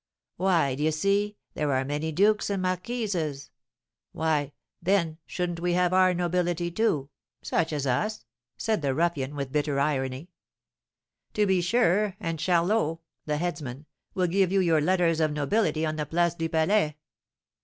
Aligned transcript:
"Why, 0.37 0.73
d'ye 0.73 0.89
see, 0.89 1.37
there 1.53 1.71
are 1.73 1.85
many 1.85 2.11
dukes 2.11 2.49
and 2.49 2.63
marquises. 2.63 3.51
Why, 4.13 4.51
then, 4.81 5.19
shouldn't 5.27 5.59
we 5.59 5.73
have 5.73 5.93
our 5.93 6.15
nobility, 6.15 6.71
too? 6.71 7.11
such 7.43 7.71
as 7.71 7.85
us!" 7.85 8.25
said 8.57 8.81
the 8.81 8.95
ruffian, 8.95 9.35
with 9.35 9.51
bitter 9.51 9.79
irony. 9.79 10.31
"To 11.35 11.45
be 11.45 11.61
sure, 11.61 12.15
and 12.19 12.39
Charlot 12.39 12.97
(the 13.27 13.37
headsman) 13.37 13.85
will 14.15 14.25
give 14.25 14.51
you 14.51 14.59
your 14.59 14.81
letters 14.81 15.19
of 15.19 15.33
nobility 15.33 15.85
on 15.85 15.97
the 15.97 16.07
Place 16.07 16.33
du 16.33 16.49
Palais." 16.49 16.97